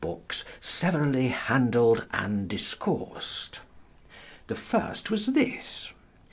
[0.03, 3.59] books severally handled and discoursed.
[4.47, 5.93] The first was this.